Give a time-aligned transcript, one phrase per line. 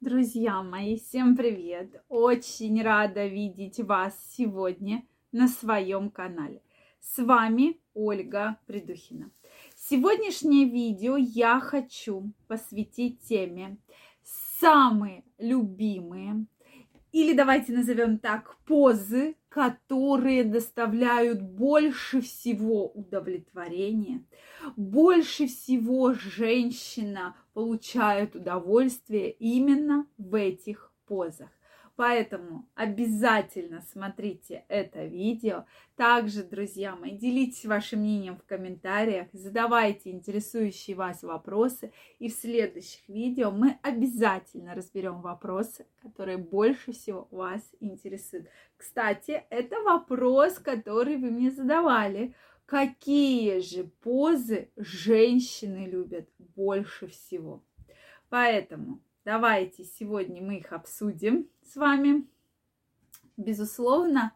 [0.00, 2.04] Друзья мои, всем привет!
[2.08, 6.62] Очень рада видеть вас сегодня на своем канале.
[7.00, 9.32] С вами Ольга Придухина.
[9.74, 13.76] Сегодняшнее видео я хочу посвятить теме
[14.60, 16.46] самые любимые
[17.10, 24.24] или давайте назовем так, позы, которые доставляют больше всего удовлетворения,
[24.76, 31.48] больше всего женщина получает удовольствие именно в этих позах.
[31.98, 35.64] Поэтому обязательно смотрите это видео.
[35.96, 41.92] Также, друзья мои, делитесь вашим мнением в комментариях, задавайте интересующие вас вопросы.
[42.20, 48.46] И в следующих видео мы обязательно разберем вопросы, которые больше всего вас интересуют.
[48.76, 52.32] Кстати, это вопрос, который вы мне задавали.
[52.64, 57.64] Какие же позы женщины любят больше всего?
[58.28, 62.26] Поэтому Давайте сегодня мы их обсудим с вами.
[63.36, 64.32] Безусловно,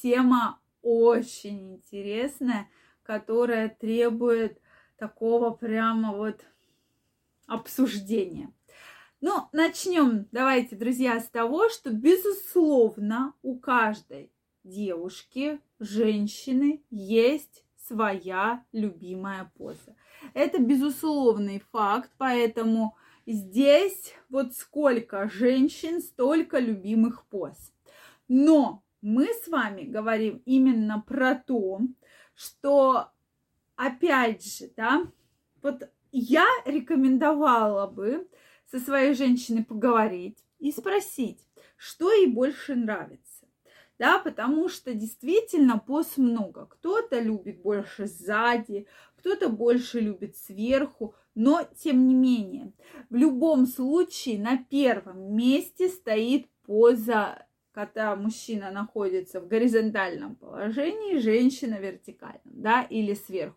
[0.00, 2.70] тема очень интересная,
[3.02, 4.58] которая требует
[4.96, 6.46] такого прямо вот
[7.46, 8.50] обсуждения.
[9.20, 14.32] Ну, начнем, давайте, друзья, с того, что, безусловно, у каждой
[14.64, 19.94] девушки, женщины есть своя любимая поза.
[20.32, 27.72] Это безусловный факт, поэтому Здесь вот сколько женщин, столько любимых поз.
[28.26, 31.80] Но мы с вами говорим именно про то,
[32.34, 33.10] что,
[33.76, 35.06] опять же, да,
[35.62, 38.28] вот я рекомендовала бы
[38.70, 43.46] со своей женщиной поговорить и спросить, что ей больше нравится.
[43.98, 46.66] Да, потому что действительно поз много.
[46.66, 52.72] Кто-то любит больше сзади, кто-то больше любит сверху, но тем не менее,
[53.10, 61.74] в любом случае на первом месте стоит поза, когда мужчина находится в горизонтальном положении, женщина
[61.74, 63.56] вертикальном, да, или сверху.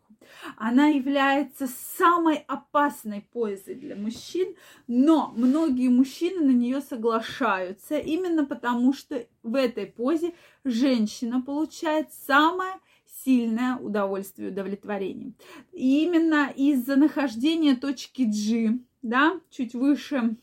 [0.57, 4.55] Она является самой опасной позой для мужчин,
[4.88, 10.33] но многие мужчины на нее соглашаются именно потому, что в этой позе
[10.63, 12.75] женщина получает самое
[13.25, 15.33] сильное удовольствие удовлетворение.
[15.73, 20.35] И именно из-за нахождения точки G, да, чуть выше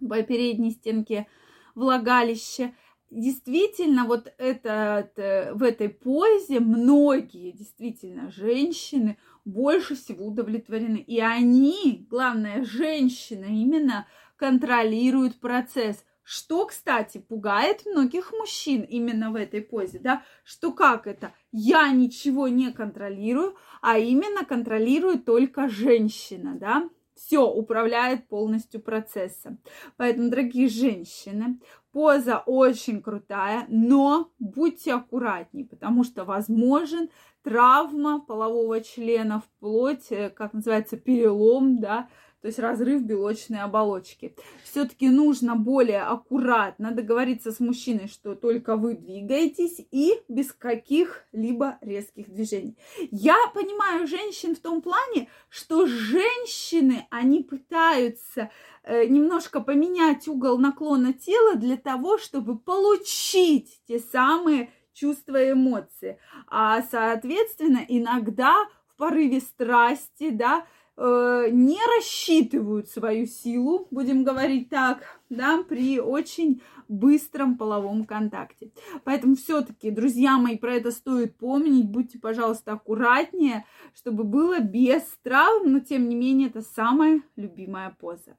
[0.00, 1.26] по передней стенке
[1.74, 2.74] влагалища,
[3.10, 10.96] действительно вот это, это, в этой позе многие действительно женщины больше всего удовлетворены.
[10.96, 19.60] И они, главное, женщина именно контролируют процесс– что, кстати, пугает многих мужчин именно в этой
[19.60, 21.32] позе, да, что как это?
[21.52, 29.60] Я ничего не контролирую, а именно контролирует только женщина, да, все управляет полностью процессом.
[29.96, 31.60] Поэтому, дорогие женщины,
[31.92, 37.08] поза очень крутая, но будьте аккуратнее, потому что возможен
[37.42, 42.08] травма полового члена, вплоть, э, как называется, перелом, да,
[42.40, 44.34] то есть разрыв белочной оболочки.
[44.64, 52.28] Все-таки нужно более аккуратно договориться с мужчиной, что только вы двигаетесь и без каких-либо резких
[52.28, 52.76] движений.
[53.10, 58.50] Я понимаю женщин в том плане, что женщины, они пытаются
[58.82, 66.18] э, немножко поменять угол наклона тела для того, чтобы получить те самые чувства и эмоции.
[66.48, 68.54] А, соответственно, иногда
[68.86, 70.66] в порыве страсти, да,
[70.98, 78.70] Э, не рассчитывают свою силу, будем говорить так, да, при очень быстром половом контакте.
[79.04, 81.86] Поэтому все-таки, друзья мои, про это стоит помнить.
[81.86, 88.38] Будьте, пожалуйста, аккуратнее, чтобы было без травм, но тем не менее это самая любимая поза.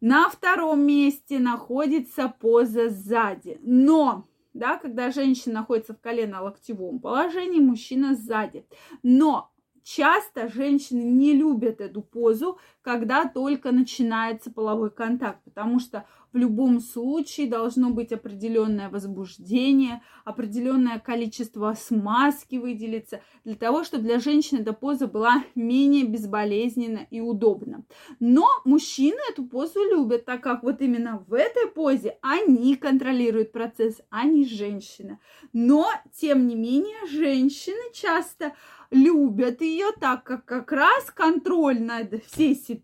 [0.00, 3.58] На втором месте находится поза сзади.
[3.62, 8.66] Но да, когда женщина находится в колено-локтевом положении, мужчина сзади.
[9.04, 9.52] Но
[9.90, 16.80] Часто женщины не любят эту позу, когда только начинается половой контакт, потому что в любом
[16.80, 24.72] случае должно быть определенное возбуждение, определенное количество смазки выделиться, для того, чтобы для женщины эта
[24.72, 27.84] поза была менее безболезненна и удобна.
[28.20, 34.00] Но мужчины эту позу любят, так как вот именно в этой позе они контролируют процесс,
[34.08, 35.18] а не женщина.
[35.52, 38.54] Но, тем не менее, женщины часто
[38.90, 42.77] любят ее, так как как раз контроль над всей ситуацией,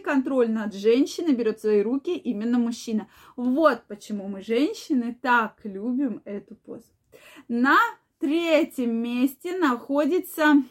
[0.00, 3.08] контроль над женщиной берет в свои руки именно мужчина.
[3.36, 6.92] Вот почему мы, женщины, так любим эту позу.
[7.48, 7.78] На
[8.18, 10.62] третьем месте находится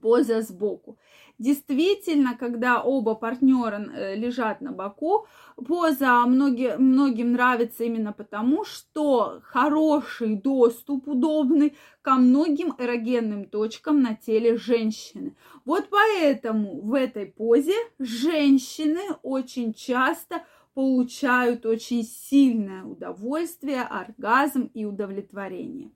[0.00, 0.98] поза сбоку.
[1.38, 5.26] Действительно, когда оба партнера э, лежат на боку,
[5.56, 14.14] поза многие, многим нравится именно потому, что хороший доступ удобный ко многим эрогенным точкам на
[14.14, 15.34] теле женщины.
[15.64, 20.42] Вот поэтому в этой позе женщины очень часто
[20.74, 25.90] получают очень сильное удовольствие, оргазм и удовлетворение.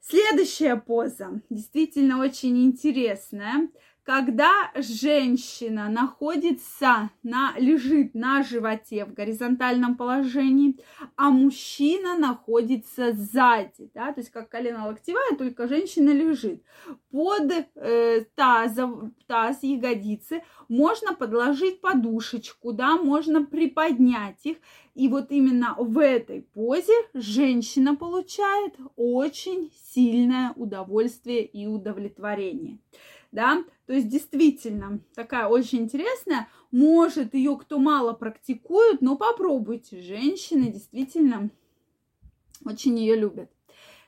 [0.00, 1.42] Следующая поза.
[1.50, 3.68] Действительно очень интересная
[4.04, 10.78] когда женщина находится на, лежит на животе в горизонтальном положении,
[11.16, 16.62] а мужчина находится сзади, да, то есть как колено локтевая, только женщина лежит.
[17.10, 24.56] Под э, тазом, таз, ягодицы можно подложить подушечку, да, можно приподнять их,
[24.94, 32.78] и вот именно в этой позе женщина получает очень сильное удовольствие и удовлетворение
[33.32, 40.70] да, то есть действительно такая очень интересная, может ее кто мало практикует, но попробуйте, женщины
[40.70, 41.50] действительно
[42.64, 43.50] очень ее любят.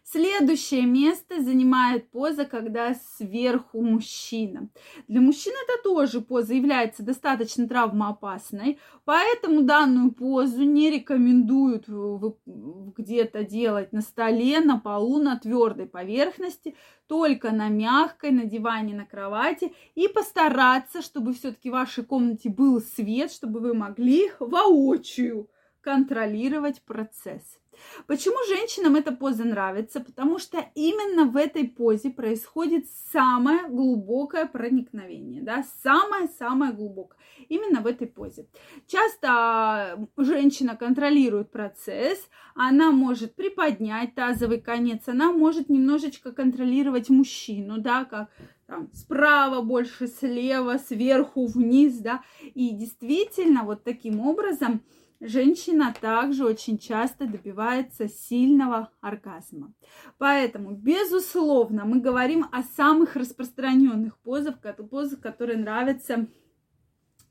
[0.04, 4.68] Следующее место занимает поза, когда сверху мужчина.
[5.06, 13.92] Для мужчин это тоже поза является достаточно травмоопасной, поэтому данную позу не рекомендуют где-то делать
[13.92, 16.74] на столе, на полу, на твердой поверхности,
[17.06, 22.80] только на мягкой, на диване, на кровати и постараться, чтобы все-таки в вашей комнате был
[22.80, 25.48] свет, чтобы вы могли воочию
[25.80, 27.61] контролировать процесс.
[28.06, 30.00] Почему женщинам эта поза нравится?
[30.00, 37.18] Потому что именно в этой позе происходит самое глубокое проникновение, да, самое-самое глубокое.
[37.48, 38.46] Именно в этой позе.
[38.86, 48.04] Часто женщина контролирует процесс, она может приподнять тазовый конец, она может немножечко контролировать мужчину, да,
[48.04, 48.30] как
[48.66, 52.22] там, справа больше, слева, сверху, вниз, да,
[52.54, 54.82] и действительно вот таким образом
[55.22, 59.72] женщина также очень часто добивается сильного оргазма.
[60.18, 66.26] Поэтому, безусловно, мы говорим о самых распространенных позах, позах, которые нравятся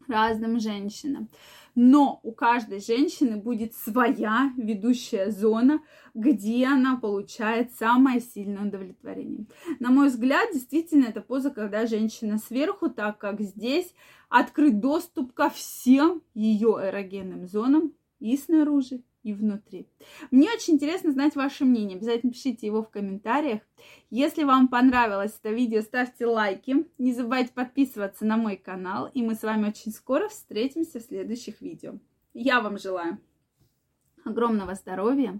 [0.08, 1.30] разным женщинам.
[1.76, 5.82] Но у каждой женщины будет своя ведущая зона,
[6.14, 9.46] где она получает самое сильное удовлетворение.
[9.80, 13.94] На мой взгляд, действительно, это поза, когда женщина сверху, так как здесь
[14.30, 19.88] открыт доступ ко всем ее эрогенным зонам и снаружи, и внутри.
[20.32, 21.98] Мне очень интересно знать ваше мнение.
[21.98, 23.62] Обязательно пишите его в комментариях.
[24.10, 26.86] Если вам понравилось это видео, ставьте лайки.
[26.98, 29.10] Не забывайте подписываться на мой канал.
[29.14, 32.00] И мы с вами очень скоро встретимся в следующих видео.
[32.34, 33.20] Я вам желаю
[34.24, 35.40] огромного здоровья,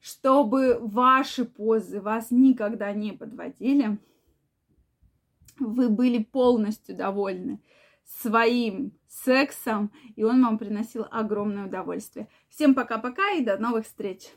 [0.00, 3.98] чтобы ваши позы вас никогда не подводили.
[5.58, 7.60] Вы были полностью довольны
[8.04, 12.28] своим сексом, и он вам приносил огромное удовольствие.
[12.48, 14.30] Всем пока-пока и до новых встреч!